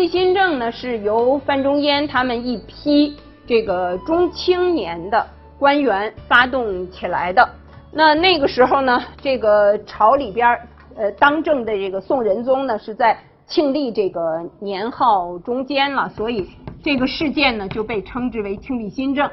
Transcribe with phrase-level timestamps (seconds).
[0.00, 3.14] 庆历新政呢是由范仲淹他们一批
[3.46, 5.26] 这个中青年的
[5.58, 7.46] 官员发动起来的。
[7.92, 10.58] 那那个时候呢，这个朝里边
[10.96, 16.48] 呃当政的这个宋仁宗呢是在庆历这个年号中间了，所以
[16.82, 19.30] 这个事件呢就被称之为庆历新政。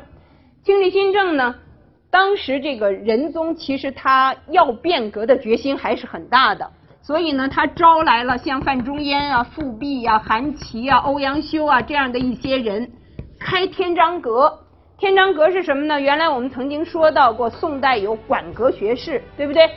[0.66, 1.56] 庆历新政呢，
[2.11, 6.69] 当时这个仁宗其实他要变革的决心还是很大的。
[7.08, 12.91] 所以呢，他招来了像范仲淹啊、富弼啊、韩琦啊、欧阳修啊这样的一些人，
[13.39, 14.53] 开天章阁。
[14.97, 16.02] 天章阁是什么呢？
[16.02, 19.69] 原来我们曾经说到过，宋代有馆阁学士，对不对？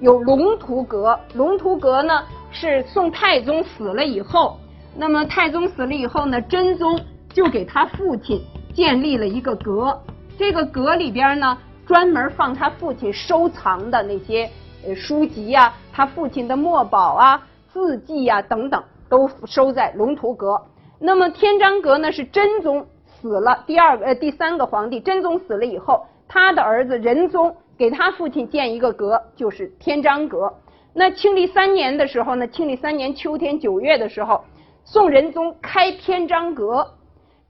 [0.00, 1.18] 有龙图阁。
[1.32, 4.60] 龙图阁呢，是宋太宗死了以后，
[4.94, 7.00] 那么太宗死了以后呢，真宗
[7.32, 8.38] 就给他父亲
[8.74, 9.98] 建立了一个阁。
[10.36, 14.50] 这个阁里边呢，专门放他父亲收藏的那些。
[14.86, 20.60] 呃，书籍呀，他父亲的墨宝啊、字迹呀等等，都收在龙图阁。
[20.98, 30.52] 那么天章阁呢，是真宗死了，第二个呃第三个皇帝真宗死了以后，他的儿子仁宗给他父亲建一个阁，就是天章阁。
[30.92, 34.44] 那庆历三年的时候呢，庆历三年秋天九月的时候，
[34.84, 36.94] 宋仁宗开天章阁，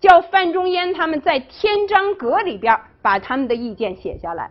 [0.00, 4.50] 叫范仲淹他们在天章阁里边把他们的意见写下来。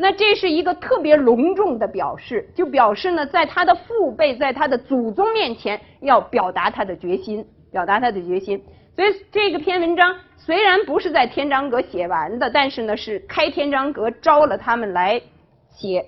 [0.00, 8.62] 那这是一个特别隆重的表示，就表示呢，在他的父辈，在他的祖宗面前，要表达他的决心，表达他的决心。
[8.96, 15.20] 所以这个篇文章虽然不是在天章阁写完的，但是呢，是开天章阁招了他们来
[15.68, 16.06] 写。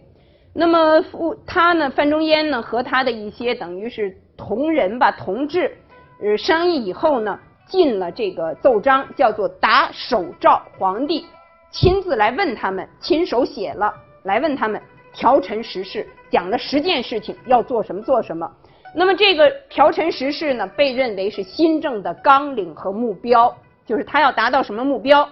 [0.54, 5.76] 那么父他呢，范仲淹呢，和他的一些等于是同人吧、同志，
[6.22, 11.26] 呃，商议以后呢，进了这个奏章，叫做打手诏皇帝。
[11.72, 13.92] 亲自来问他们，亲手写了
[14.24, 14.80] 来问他们，
[15.14, 18.48] 调陈实事，讲了十件事情要做什么做什么。
[18.94, 23.56] 那么这个调陈实事呢，被认为是新政的纲领和目标，
[23.86, 25.26] 就是他要达到什么目标。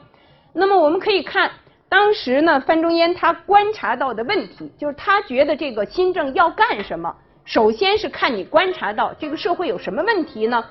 [0.54, 1.50] 那么我们可以看，
[1.90, 7.14] 当时呢，范仲淹他观察到的问题，就是他觉得这个新政要干什么，
[7.44, 10.64] 首先是看你观察到这个社会有什么问题呢？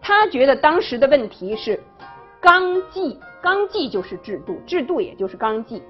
[0.00, 1.82] 他觉得当时的问题是
[2.40, 3.18] 纲纪。
[3.42, 5.80] 纲纪就是制度，制度也就是纲纪。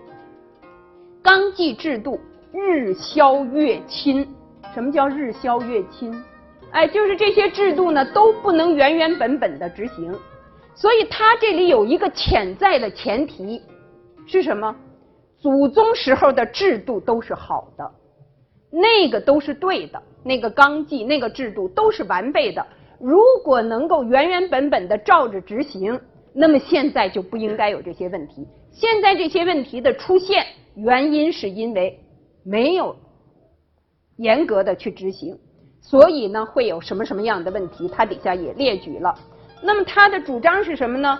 [1.22, 2.20] 纲纪制度
[2.52, 4.28] 日消月侵。
[4.74, 6.22] 什么叫日消月侵？
[6.72, 10.14] 哎，就是这些制度呢都不能原原本本的执行。
[10.74, 13.62] 所以他这里有一个潜在的前提
[14.26, 14.76] 是什么？
[15.38, 17.90] 祖宗时候的制度都是好的，
[18.70, 22.66] 那个都是对的，那个纲纪、那个制度都是完备的。
[23.00, 25.98] 如果能够原原本本的照着执行。
[26.38, 28.46] 那么现在就不应该有这些问题。
[28.70, 31.98] 现在这些问题的出现，原因是因为
[32.44, 32.94] 没有
[34.18, 35.38] 严格的去执行，
[35.80, 37.88] 所以呢会有什么什么样的问题？
[37.88, 39.18] 他底下也列举了。
[39.62, 41.18] 那么他的主张是什么呢？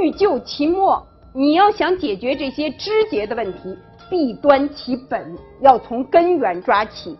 [0.00, 3.76] 欲救其末，你要想解决这些枝节的问题，
[4.08, 7.14] 必端其本，要从根源抓起；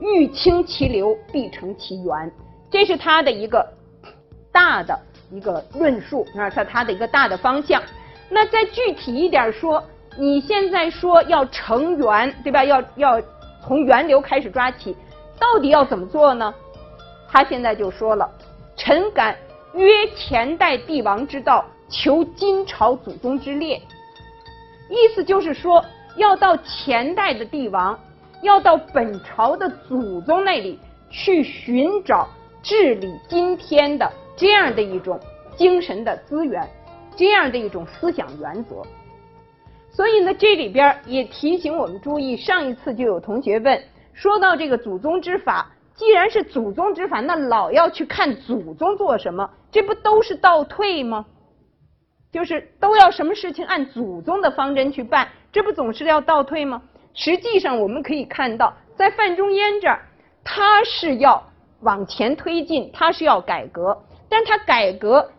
[0.00, 2.32] 欲清其流，必成其源。
[2.70, 3.62] 这是他的一个
[4.50, 4.98] 大的。
[5.30, 7.82] 一个论述啊，是它的一个大的方向。
[8.30, 9.82] 那再具体一点说，
[10.16, 12.64] 你现在说要成源，对吧？
[12.64, 13.22] 要要
[13.64, 14.96] 从源流开始抓起，
[15.38, 16.54] 到底要怎么做呢？
[17.30, 18.30] 他现在就说了
[18.76, 19.36] ：“臣敢
[19.74, 23.80] 约前代帝王之道，求今朝祖宗之列。”
[24.90, 25.84] 意思就是说，
[26.16, 27.98] 要到前代的帝王，
[28.42, 30.78] 要到本朝的祖宗那里
[31.10, 32.26] 去寻找
[32.62, 34.10] 治理今天的。
[34.38, 35.18] 这样的一种
[35.56, 36.64] 精神的资源，
[37.16, 38.82] 这样的一种思想原则，
[39.90, 42.36] 所以呢，这里边也提醒我们注意。
[42.36, 43.82] 上一次就有同学问，
[44.12, 51.26] 说到这个祖宗之法，既然是祖宗之法，那老要去看祖宗做什么，这不都是倒退吗？
[52.30, 56.80] 就是都要什么事情按祖宗的方针去办，这不总是要倒退吗？
[57.14, 60.00] 实际上，我们可以看到，在范仲淹这儿，
[60.44, 61.42] 他是要
[61.80, 63.98] 往前推进，他是要改革。
[64.28, 65.30] 但他改革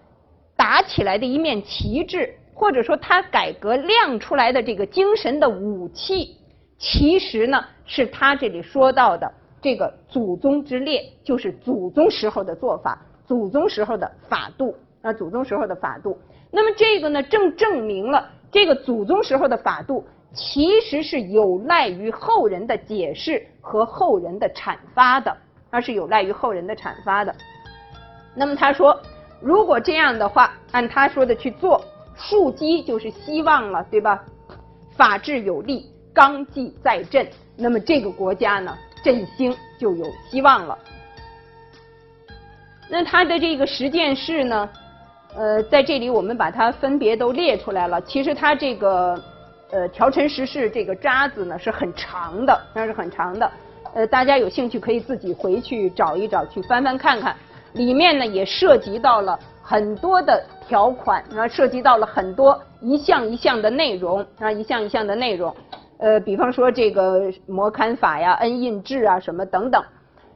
[0.56, 6.36] 打起来的一面旗帜，或者说他改革亮出来的这个精神的武器，
[6.78, 9.32] 其实呢是他这里说到的
[9.62, 16.18] 这个祖宗之列，就是祖宗时候的做法，祖宗时候的法度啊，祖宗时候的法度。
[16.52, 20.04] 那么这个呢，正证明了这个祖宗时候的法度
[20.34, 25.36] 其实是有赖于后人的解释和后人的阐发的，
[25.70, 27.34] 而是有赖于后人的阐发的。
[28.36, 29.00] 那么他说，
[29.42, 31.84] 如果这样的话，按他说的去做，
[32.16, 34.24] 树基就是希望了，对吧？
[34.96, 40.78] 法治有力，纲纪在振，那么这个国家呢，振兴就有希望了。
[42.90, 44.70] 那他的这个十件事呢，
[45.36, 48.02] 呃，在这里我们把它分别都列出来了。
[48.02, 49.22] 其实它这个
[49.72, 53.52] 呃条陈十事这个渣子呢是很长的，那是很长的。
[53.94, 57.36] 呃，大家有兴趣可以自己回去找一找，去翻翻看看。
[57.74, 65.56] 里面呢也涉及到了很多的条款，啊，涉及到了很多一项一项的内容，啊，一项一项的内容。
[66.00, 69.84] 呃，比方说这个摩勘法呀、恩印制啊什么等等。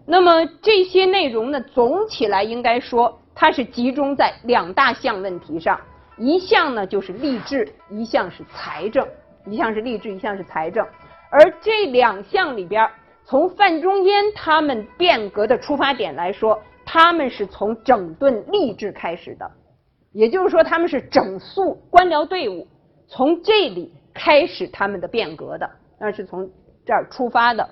[0.06, 5.80] 那么这些内容呢，总起来应该说它是集中在两大项问题上，
[6.18, 9.08] 一项呢就是吏治，一项是财政，
[9.46, 10.86] 一项是吏治，一项是财政。
[11.32, 12.88] 而这两项里边，
[13.26, 16.62] 从范仲淹他们变革的出发点来说。
[16.86, 19.50] 他们是从整顿吏治开始的，
[20.12, 22.68] 也就是说，他们是整肃官僚队伍，
[23.08, 25.70] 从这里开始他们的变革的，
[26.00, 26.50] 那是从
[26.86, 27.68] 这儿出发的。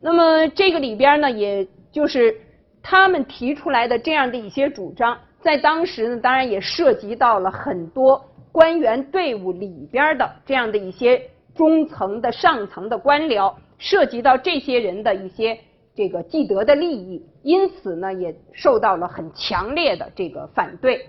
[0.00, 2.36] 那么这个里边呢，也就是
[2.82, 11.22] 他们提出来的这样的一些主张，在当时呢，当然也涉及到了很多官员队伍里边的这样的一些
[11.54, 15.58] 中层的上层的官僚，涉及到这些人的一些。
[16.00, 21.06] 这个既得的利益，因此呢，也受到了很强烈的这个反对。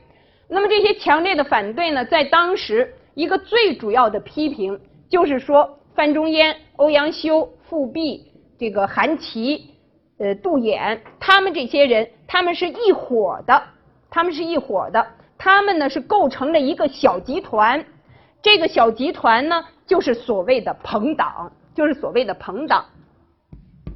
[0.49, 4.77] 那么这些强烈的反对呢，在当时一个最主要的批评，
[5.09, 9.75] 就是说范仲淹、欧阳修、富弼、这个韩琦、
[10.17, 13.63] 呃杜衍，他们这些人，他们是一伙的，
[14.09, 17.85] 他们是一伙的，他们呢是构成了一个小集团。
[18.41, 22.83] 这个小集团呢，就是所谓的朋党，就是所谓的朋党。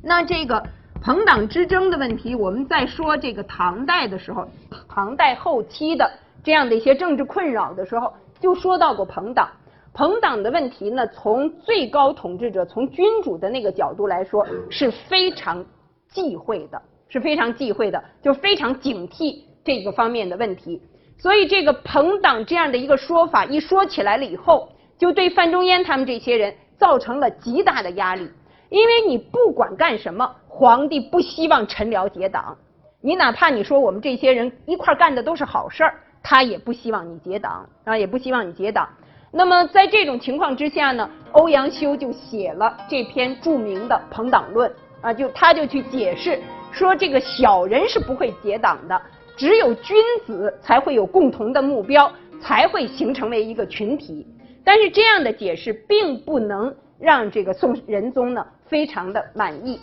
[0.07, 0.63] 那这个
[1.05, 4.47] 朋党之争的问题，我们在说这个唐代的时候，
[4.89, 6.11] 唐代后期的
[6.43, 9.47] 这样的一些政治困扰的时候，就说到过朋党。
[9.93, 15.63] 朋党的问题呢，从最高统治者、从君主的那个角度来说，是非常
[16.09, 20.81] 忌讳的，是非常忌讳的，就非常警惕这个方面的问题。
[21.19, 28.27] 所以，这个朋党这样的一个说法一说起来了以后，就对范仲淹他们这些人造成了极大的压力。
[28.69, 32.55] 因为你不管干什么，皇帝不希望臣僚结党。
[33.01, 35.93] 你哪怕你说我们这些人一块干的都是好事儿，
[36.23, 38.87] 他也不希望你结党啊，也不希望你结党。
[39.31, 44.71] 那么在这种情况之下呢，欧阳修就写了这篇著名的《朋党论》
[45.01, 46.41] 啊，就他就去解释
[46.71, 49.01] 说，这个小人是不会结党的，
[49.35, 52.09] 只有君子才会有共同的目标，
[52.39, 54.25] 才会形成为一个群体。
[54.63, 56.73] 但是这样的解释并不能。
[56.97, 59.77] 让这个宋仁宗呢非常的满意，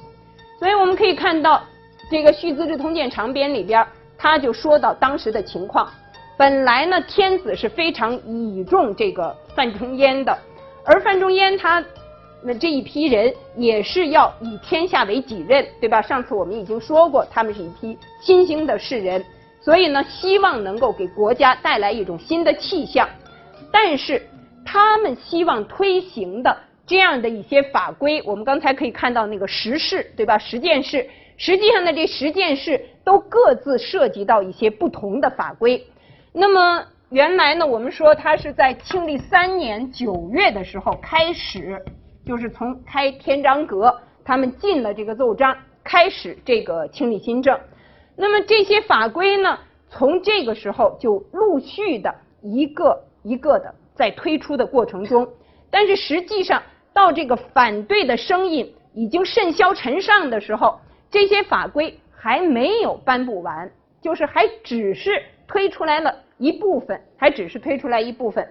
[0.62, 1.60] 所以我们可以看到
[2.08, 3.84] 这个《续资治通鉴长编》里边，
[4.16, 5.90] 他就说到当时的情况。
[6.36, 10.38] 本来呢，天子是非常倚重这个范仲淹的，
[10.84, 11.84] 而范仲淹他
[12.44, 16.00] 那这一批人也是要以天下为己任，对吧？
[16.00, 19.24] 上次我们已经说过，他们是一批新兴的士人，
[19.60, 23.08] 所以呢，希望能够给国家带来一种新的气象。
[23.72, 24.24] 但是
[24.64, 26.56] 他们希望推行的。
[26.84, 30.36] 这样的一些法规，我们刚才可以看到那个十事，对吧？
[30.36, 35.86] 十件事，实际上呢，这十件事都各自涉及到一些不同的法规。
[36.32, 41.80] 那么原来呢，我们说它是在庆历三年九月的时候开始，
[42.26, 47.56] 就是从开天章阁，他们进了这个奏章，开始这个清理新政。
[48.16, 49.56] 那么这些法规呢，
[49.88, 52.12] 从这个时候就陆续的
[52.42, 55.28] 一个一个的在推出的过程中，
[55.70, 56.60] 但是实际上。
[56.94, 60.78] 到这个反对的声音已经甚嚣尘上的时候，
[61.10, 63.70] 这些法规还没有颁布完，
[64.00, 68.46] 就是还只是推出来了一部分，还只是推出来一部分。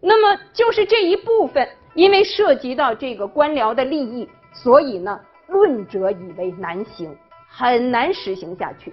[0.00, 7.14] 那么就是这一部分，因为涉及到这个官僚的利益，所以呢，论者以为难行，
[7.48, 8.92] 很难实行下去。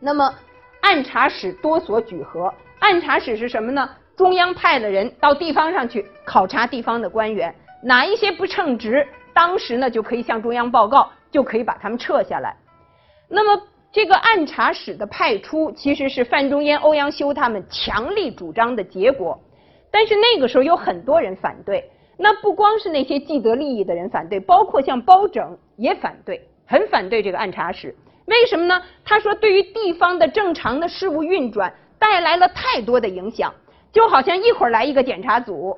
[0.00, 0.34] 那么
[0.80, 3.88] 按察使多所举核，按察使是什么呢？
[4.16, 7.54] 中央派的人到地方上去考察地方的官员。
[7.82, 12.56] 哪一些不称职，当时呢就可以向中央报告，就可以把他们撤下来。
[13.28, 19.38] 那么这个按察使的派出，其实是范仲淹、欧阳修他们强力主张的结果。
[19.90, 27.94] 但是那个时候有很多人反对，那不光是那些既得利益的人反对，包括像包拯也反对，很反对这个按察使。
[28.26, 28.82] 为什么呢？
[29.04, 33.54] 他说，对于地方的正常的事务运转带来了太多的影响，
[33.92, 35.76] 就好像一会儿来一个检查组，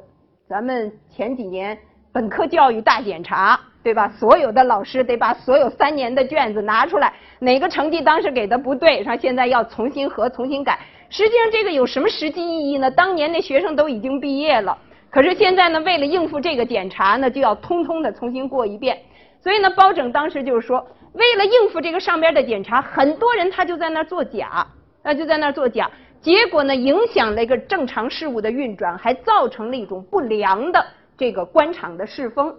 [0.48, 1.78] 咱们前几年。
[2.18, 4.10] 本科教育大检查，对吧？
[4.18, 10.76] 所有的老师得把所有三年的卷子拿出来，哪个成绩当时给的不对，说现在要重新核、重新改。
[11.10, 12.90] 实际上这个有什么实际意义呢？
[12.90, 14.76] 当年那学生都已经毕业了，
[15.10, 18.98] 可是现在呢，为了应付这个检查呢，就要通通的重新过一遍。
[19.40, 24.66] 所以呢，包拯当时就是说，为了应付这个上边的检查，很多人他就在那儿作假，
[25.04, 25.88] 啊，就在那儿作假，
[26.20, 30.84] 结果呢，影响了一个正常事物的运转，还造成了一种不良的
[31.18, 32.54] 这个官场的世风。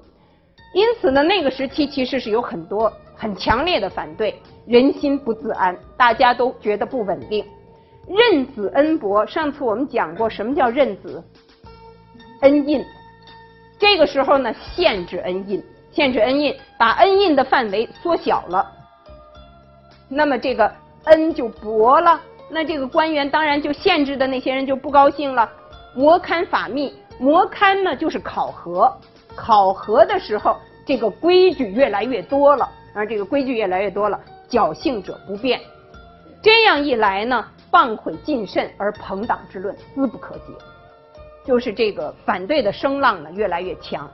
[0.74, 7.44] 因此呢，那个时期其实是有很多很强烈的反对，人心不自安，大家都觉得不稳定。
[8.08, 11.24] 任子恩薄，上次我们讲过，什么叫任子
[12.42, 12.86] 恩印？
[13.80, 18.70] 这个时候呢，限制恩印，限制恩印，把恩印的范围缩小了，
[20.08, 20.72] 那么这个
[21.06, 25.50] 恩就薄了，那这个官员当然就限制的那些人就不高兴了。
[25.96, 28.92] 摩勘法密，摩勘呢就是考核。
[29.36, 35.62] 考核的时候，这个规矩越来越多了，而这个规矩越来越多了，侥幸者不变。
[36.42, 40.54] 这样一来呢，谤毁尽甚而朋党之论思不可解，
[41.46, 44.10] 就是这个反对的声浪呢越来越强。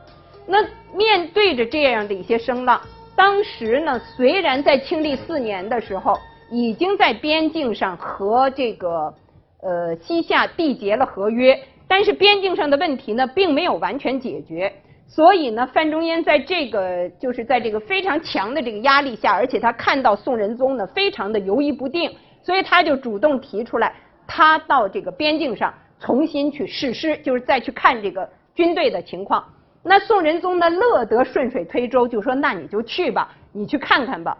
[0.45, 0.57] 那
[0.93, 2.79] 面对着这样的一些声浪，
[3.15, 6.19] 当时呢虽然在庆历四年的时候
[6.51, 9.13] 已经在边境上和这个
[9.61, 11.59] 呃西夏缔结了合约，
[11.95, 14.69] 但是边境上的问题呢并没有完全解决。
[15.07, 23.93] 所以呢，范仲淹在这个就是在这个非常强的这个压力下，而且他看到宋仁宗呢非常的犹豫不定，所以他就主动提出来，
[24.27, 29.41] 他到这个边境上重新去试师，就是再去看这个军队的情况。
[29.81, 34.37] 那宋仁宗呢乐得顺水推舟，就说那你就去吧，你去看看吧。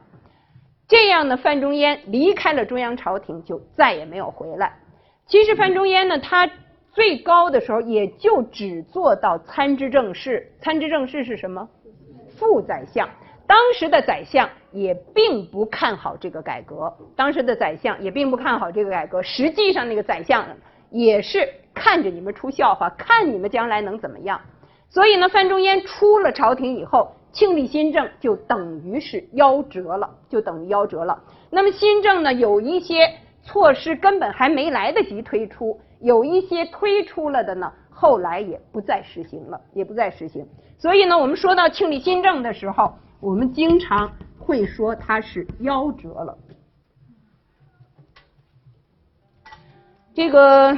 [0.90, 4.74] 这样呢，范仲淹离开了中央朝廷，就再也没有回来。
[5.26, 6.50] 其实范仲淹呢，他。
[6.96, 11.68] 最高的时候也就只做到参知政事，参知政事是什么？
[12.38, 13.08] 副宰相。
[13.46, 19.22] 当时的宰相也并不看好这个改革，当时的宰相也并不看好这个改革。
[19.22, 20.48] 实际上，那个宰相
[20.90, 24.40] 也是看着你们出笑话，看你们将来能怎么样。
[24.90, 31.22] 所以呢，范仲淹出了朝廷以后，庆历新政就等于是夭折了，就等于夭折了。
[31.50, 33.12] 那么新政呢，有一些
[33.44, 35.78] 措施根本还没来得及推出。
[36.00, 40.48] 有一些推出了的呢，后来也不再实行了，也不再实行。
[40.78, 46.38] 所以呢，我们说到庆历新政的时候，我们经常会说它是夭折了。
[50.14, 50.78] 这个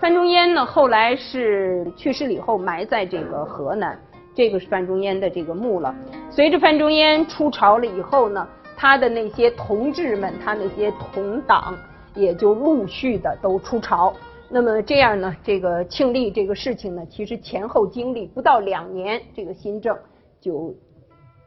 [0.00, 3.98] 范仲淹呢，后来是去世了以后埋在这个河南，
[4.34, 5.94] 这个是范仲淹的这个墓了。
[6.30, 11.76] 随着范仲淹出朝了以后呢，他的那些同志们，他那些同党。
[12.14, 14.14] 也就陆续的都出朝，
[14.48, 19.96] 那么这样呢，这个庆历这个事情呢，其实前后经历不到两年，这个新政
[20.40, 20.74] 就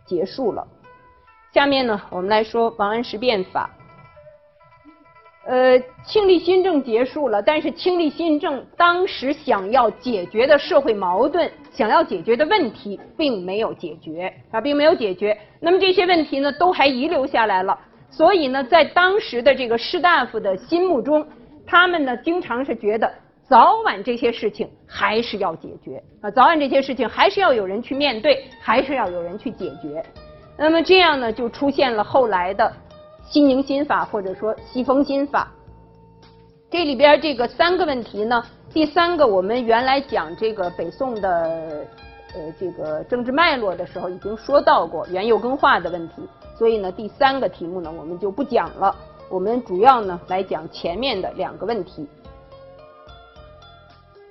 [0.06, 0.68] 结束了。
[1.54, 3.70] 下面呢，我们来说王安石变法。
[5.44, 15.36] 呃，庆历新政结束了，但是庆历新政当时想要解决的社会矛盾、想要解决的问题，并没有解决啊，并没有解决。
[15.60, 17.78] 那么这些问题呢，都还遗留下来了。
[18.12, 21.26] 所以呢，在当时的这个士大夫的心目中，
[21.66, 23.10] 他们呢经常是觉得
[23.48, 30.04] 早晚这些事情还是要解决啊，早晚这些事情还是要有人去面对，还是要有人去解决。
[30.58, 32.72] 那么这样呢，就出现了后来的
[33.24, 35.50] 西宁新法或者说西风新法。
[36.70, 41.86] 这里边这个三个问题呢，第三个我们原来讲这个北宋的
[42.36, 46.16] 呃这个政治脉络的时候已经说到过元佑更化的问题。
[46.56, 48.96] 所以呢，第三个题目呢，我们就不讲了。
[49.30, 52.06] 我们主要呢来讲前面的两个问题。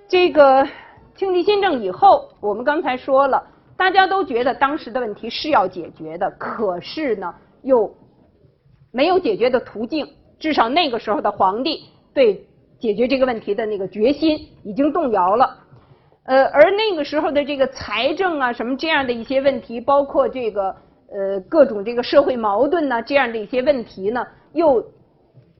[0.06, 0.68] 这个
[1.16, 3.42] 庆历新政以后，我们刚才说了，
[3.76, 7.92] 大家都觉得当时的问题是要解决的，可是呢，又
[8.92, 10.06] 没有解决的途径。
[10.38, 11.84] 至少那个时候的皇帝
[12.14, 12.46] 对
[12.78, 15.56] 解决这个问题的那个决心已经动摇了。
[16.24, 20.76] 呃，而那个时候的这个财政啊，什么这样的一些问题，包括这个。
[21.12, 24.80] 呃，各种这个社会矛盾呢，这样的一些问题呢，又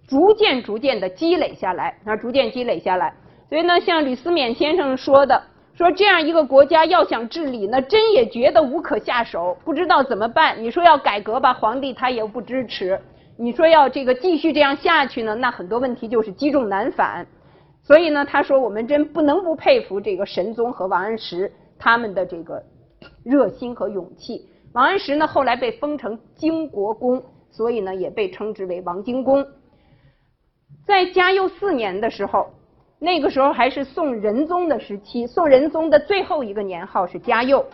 [0.07, 3.12] 逐渐逐渐的积累下来，啊，逐渐积累下来。
[3.49, 5.42] 所以呢，像吕思勉先生说的，
[5.75, 10.62] 说这样一个国家要想治理呢，真也觉得无可下手，不知道怎么办。
[10.62, 12.97] 你说要改革吧，皇帝他也不支持；
[13.37, 17.26] 你说要这个继续这样下去呢，那很多问题就是积重难返。
[17.83, 22.62] 所以呢，他说我们真不能不佩服这个神宗和王安石他们的这个
[23.25, 24.47] 热心和勇气。
[24.72, 29.44] 王安石呢，后来被封成京国公，所以呢，也被称之为王京公。
[30.86, 32.48] 在嘉佑四年的时候，
[33.00, 37.64] 那个时候还是宋仁宗的时期，宋仁宗的最后一个年号是嘉佑。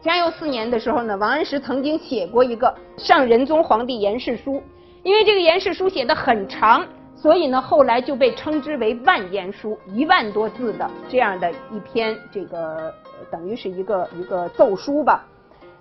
[0.00, 4.62] 嘉佑四年的时候呢，王安石曾经写过一个上仁宗皇帝言事书，
[5.02, 12.90] 因为这个言事书写的很长，所以呢，后来就被称之为万言书，一万多字的这样的一篇，这个
[13.30, 15.26] 等于是一个一个奏书吧。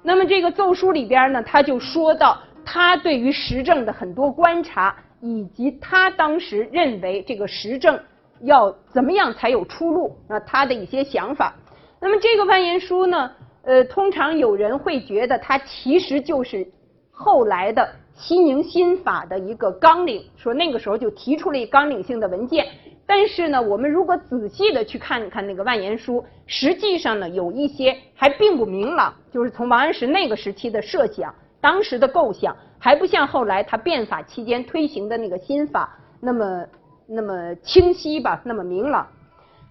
[0.01, 7.99] 那么这个奏书里边呢，他就说到他对于时政的很多观察，以及他当时认为这个时政
[8.41, 11.53] 要怎么样才有出路啊，他的一些想法。
[11.99, 13.31] 那么这个万言书呢，
[13.63, 16.65] 呃，通常有人会觉得它其实就是
[17.11, 22.65] 后来的西宁新法的一个纲领，说那个时候就提出了一纲领性的文件。
[23.09, 29.11] 但是呢，我们如果仔细的去看看那个万言书，实际上呢，有一些还并不明朗。
[29.33, 36.63] 就是从王安石那个时期的设想，当时的构想，还不像后来他变法期间推行的那个新法那么
[37.07, 39.07] 那么清晰吧，那么明朗。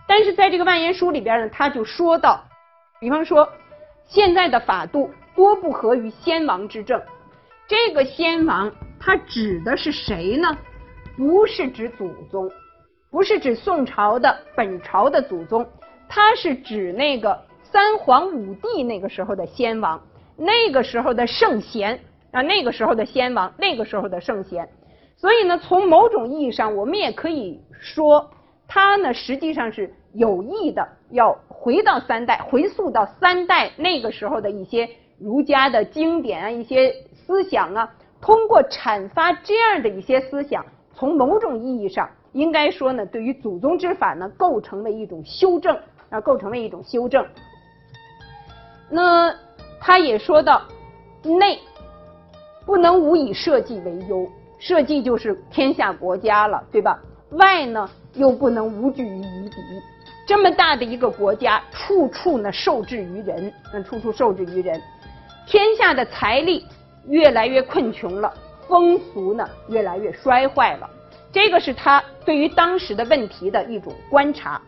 [0.09, 2.43] 但是在这个万言书里边呢，他就说到，
[2.99, 3.49] 比方说，
[4.09, 7.01] 现在的法度多不合于先王之政。
[7.69, 8.69] 这个先王，
[8.99, 10.59] 他指的是谁呢？
[11.17, 12.51] 不是指祖宗。
[13.19, 15.67] 不是指宋朝的本朝的祖宗，
[16.09, 20.01] 他是指那个三皇五帝那个时候的先王，
[20.37, 21.99] 那个时候的圣贤
[22.31, 24.69] 啊，那个时候的先王，那个时候的圣贤。
[25.17, 28.31] 所以呢，从某种意义上，我们也可以说，
[28.69, 42.09] 他呢实际上是有意的要回到三代，回溯到三代那个时候的一些儒家的经典啊，一些思想啊，通过阐发这样的一些思想，从某种意义上。
[42.33, 45.77] 应该说呢，对于祖宗之法呢，构成了一种修正
[46.11, 47.27] 啊，构成了一种修正。
[48.91, 49.35] 那
[49.81, 50.63] 他也说到，
[51.23, 51.59] 内
[52.65, 56.99] 不能无以社稷为忧，社稷就是天下国家了，对吧？
[57.31, 59.57] 外呢又不能无惧于夷狄，
[60.27, 64.81] 这么大的一个国家，处处呢受制于人，嗯，处处受制于人，
[65.47, 66.65] 天下的财力
[67.07, 68.33] 越来越困穷了，
[68.67, 70.89] 风俗呢越来越衰坏了。
[71.33, 74.61] 这个是他对于当时的问题的一种观察。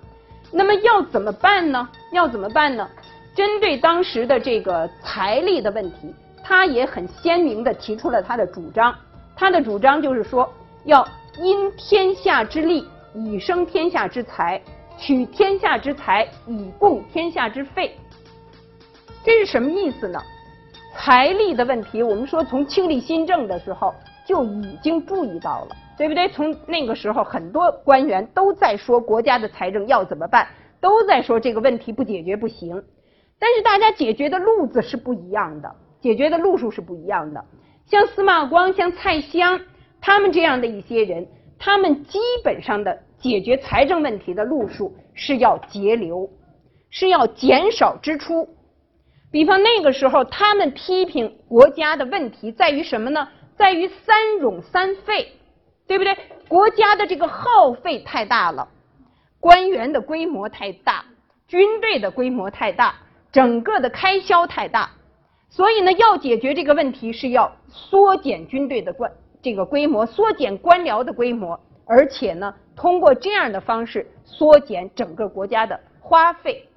[0.52, 1.88] 那么要怎么办呢？
[2.12, 2.88] 要怎么办呢？
[3.34, 8.94] 针对当时的这个财力的问题，他也很鲜明的提出了他的主张。
[9.36, 10.52] 他的主张就是说，
[10.84, 11.06] 要
[11.38, 14.60] 因天下之利，以生天下之财，
[14.98, 17.96] 取天下之财，以供天下之费。
[19.24, 20.20] 这是什么意思呢？
[20.96, 23.94] 财力的问题，我们说从庆历新政的时候
[24.26, 25.76] 就已经注意到了。
[26.00, 26.30] 对不对？
[26.30, 30.48] 从那个时候，很多官员都在说国家的财政要怎么办，
[30.80, 32.82] 都在说这个问题不解决不行。
[33.38, 37.44] 但是大家解决的路子是不一样的，解决的路数是不一样的。
[37.84, 39.60] 像司马光、像蔡襄
[40.00, 46.30] 他们这样的一些人，他们基本上的解决财政问题的路数是要节流，
[46.88, 48.48] 是要减少支出。
[49.30, 53.28] 比方那个时候，他们批评国家的问题在于什么呢？
[53.54, 55.32] 在于三冗三费。
[55.90, 56.16] 对不对？
[56.46, 58.68] 国家的这个耗费太大了，
[59.40, 61.04] 官员的规模太大，
[61.48, 62.94] 军队的规模太大，
[63.32, 64.88] 整个的开销太大，
[65.48, 69.10] 所以呢，要解决这个问题是要缩减军队的官
[69.42, 76.68] 这个规模，缩减官僚的规模，而且呢，通过这样的方式缩减整个国家的花费。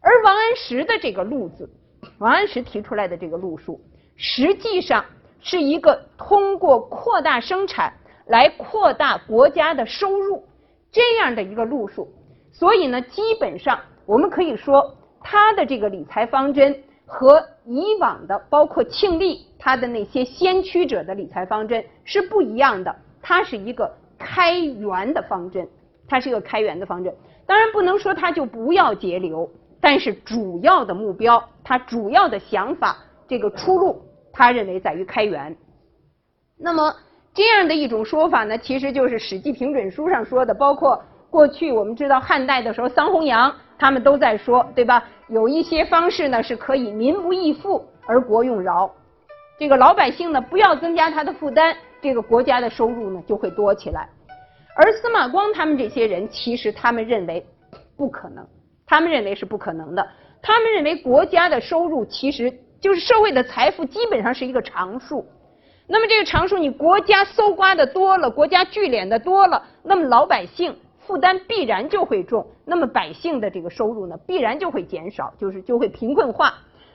[0.00, 1.70] 而王安石的这个路子，
[2.18, 3.80] 王安石提出来的这个路数，
[4.16, 5.04] 实际上
[5.40, 7.94] 是一个通过扩大生产。
[8.26, 10.44] 来扩大国家的收入，
[10.90, 12.08] 这样的一个路数，
[12.52, 22.94] 所以呢，基本上我们可以说，他的这个理财方针和以往的，包括庆历他的那些先驱者的理财方针是不一样的。
[23.22, 25.68] 它是一个开源的方针，
[26.08, 27.14] 它是一个开源的方针。
[27.46, 29.48] 当然不能说他就不要节流，
[29.80, 32.96] 但是主要的目标，他主要的想法，
[33.28, 35.56] 这个出路，他认为在于开源。
[36.58, 36.92] 那么。
[37.36, 45.04] 这样的一种说法呢，其实就是《史记平准书》上说的，包括过去我们知道汉代的时候，桑弘羊他们都在说，对吧？
[45.28, 48.90] 有一些方式呢是可以民不易富而国用饶，
[49.58, 54.08] 这个老百姓呢不要增加他的负担，这个国家的收入呢就会多起来。
[54.74, 57.44] 而司马光他们这些人，其实他们认为
[57.98, 58.46] 不可能，
[58.86, 60.08] 他们认为是不可能的，
[60.40, 65.26] 他们认为国家的收入其实就是社会的财富基本上是一个常数。
[65.88, 76.54] 那么这个常数，你国家搜刮的多了，国家聚敛的多了，那么老百姓负担必然就会重，那么百姓的这个收入呢，必然就会减少，就是就会贫困化。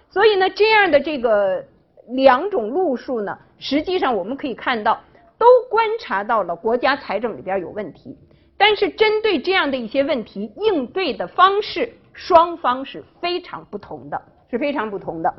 [0.10, 1.64] 所以呢，这样的这个
[2.10, 5.00] 两种路数呢，实际上我们可以看到，
[5.38, 8.18] 都观察到了国家财政里边有问题，
[8.58, 15.34] 但是针对这样的一些问题，应对的方式，双方是非常不同的，是非常不同的。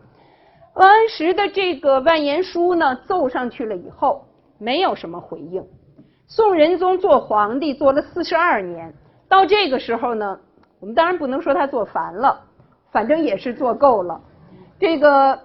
[0.74, 4.24] 王安石的这个万言书呢，奏上去了以后，
[4.58, 5.62] 没有什么回应。
[6.26, 8.92] 宋仁宗做皇帝做了四十二年，
[9.28, 10.38] 到这个时候呢，
[10.80, 12.40] 我们当然不能说他做烦了，
[12.90, 14.18] 反正也是做够了。
[14.80, 15.38] 这个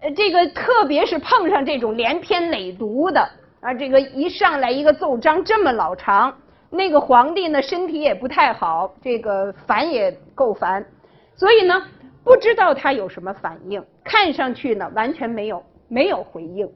[0.00, 3.20] 呃，这个特别是碰上这种连篇累牍的
[3.60, 6.32] 啊，这个一上来一个奏章这么老长，
[6.70, 10.86] 那个皇帝呢身体也不太好，这个烦也够烦，
[11.34, 11.82] 所以呢
[12.28, 16.70] 不知道他有什么反应，看上去呢完全没有没有回应。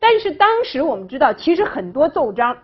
[0.00, 2.56] 但是当时我们知道，其实很多奏章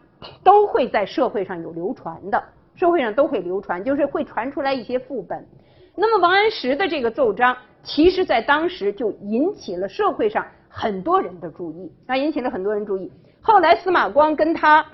[0.42, 2.42] 都会在社会上有流传的，
[2.74, 5.46] 社会上都会流传，就是会传出来一些副本。
[5.94, 13.08] 那么王安石的这个奏章，其实在当时就引起了社会上很多人的注意，啊，引起了很多人注意。
[13.40, 14.84] 后来司马光跟他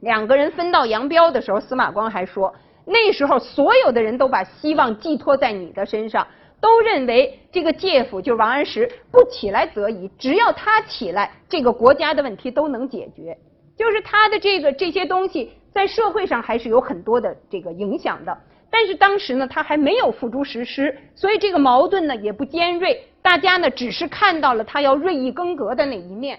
[0.00, 2.52] 两个人分道扬镳的时候，司马光还说，
[2.84, 6.26] 那时候所有的人都把希望寄托在你的身上，
[6.60, 13.36] 都认为这个介甫就是王安石不起来则已，只要他起来，这个国家的问题都能解决。
[13.76, 18.38] 就是他的这个这些东西在社会上还是有很多的这个影响的。
[18.72, 26.38] 但是当时呢，他还没有付诸实施，所以这个矛盾呢也不尖锐，大家呢只是看到了他要锐意更革的那一面。